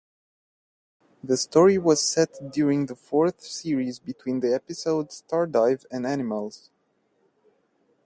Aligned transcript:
The 1.23 1.37
story 1.37 1.77
was 1.77 2.01
set 2.03 2.51
during 2.51 2.87
the 2.87 2.95
fourth 2.95 3.43
series 3.43 3.99
between 3.99 4.39
the 4.39 4.51
episodes 4.51 5.23
"Stardrive" 5.29 5.85
and 5.91 6.07
"Animals". 6.07 6.71